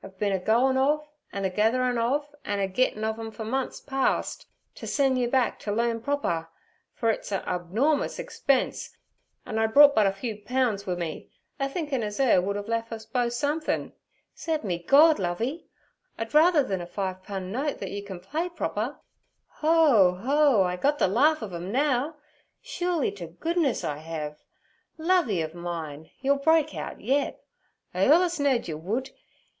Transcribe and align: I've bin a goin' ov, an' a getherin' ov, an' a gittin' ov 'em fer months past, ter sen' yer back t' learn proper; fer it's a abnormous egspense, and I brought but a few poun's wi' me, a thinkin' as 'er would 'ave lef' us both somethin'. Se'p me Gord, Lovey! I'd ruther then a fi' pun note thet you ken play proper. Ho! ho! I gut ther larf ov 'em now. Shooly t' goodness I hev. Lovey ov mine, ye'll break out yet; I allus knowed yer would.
I've 0.00 0.16
bin 0.16 0.30
a 0.30 0.38
goin' 0.38 0.76
ov, 0.76 1.08
an' 1.32 1.44
a 1.44 1.50
getherin' 1.50 1.98
ov, 1.98 2.32
an' 2.44 2.60
a 2.60 2.68
gittin' 2.68 3.02
ov 3.02 3.18
'em 3.18 3.32
fer 3.32 3.42
months 3.42 3.80
past, 3.80 4.46
ter 4.76 4.86
sen' 4.86 5.16
yer 5.16 5.28
back 5.28 5.58
t' 5.58 5.72
learn 5.72 6.00
proper; 6.00 6.48
fer 6.94 7.10
it's 7.10 7.32
a 7.32 7.42
abnormous 7.48 8.20
egspense, 8.20 8.90
and 9.44 9.58
I 9.58 9.66
brought 9.66 9.96
but 9.96 10.06
a 10.06 10.12
few 10.12 10.36
poun's 10.36 10.86
wi' 10.86 10.94
me, 10.94 11.32
a 11.58 11.68
thinkin' 11.68 12.04
as 12.04 12.20
'er 12.20 12.40
would 12.40 12.56
'ave 12.56 12.68
lef' 12.70 12.92
us 12.92 13.06
both 13.06 13.32
somethin'. 13.32 13.92
Se'p 14.36 14.62
me 14.62 14.78
Gord, 14.78 15.18
Lovey! 15.18 15.66
I'd 16.16 16.32
ruther 16.32 16.62
then 16.62 16.80
a 16.80 16.86
fi' 16.86 17.14
pun 17.14 17.50
note 17.50 17.80
thet 17.80 17.90
you 17.90 18.04
ken 18.04 18.20
play 18.20 18.48
proper. 18.50 19.00
Ho! 19.62 20.12
ho! 20.14 20.62
I 20.62 20.76
gut 20.76 21.00
ther 21.00 21.08
larf 21.08 21.42
ov 21.42 21.52
'em 21.54 21.72
now. 21.72 22.14
Shooly 22.62 23.10
t' 23.10 23.26
goodness 23.26 23.82
I 23.82 23.96
hev. 23.96 24.44
Lovey 24.96 25.42
ov 25.42 25.54
mine, 25.56 26.08
ye'll 26.20 26.36
break 26.36 26.72
out 26.76 27.00
yet; 27.00 27.42
I 27.92 28.06
allus 28.06 28.38
knowed 28.38 28.68
yer 28.68 28.76
would. 28.76 29.10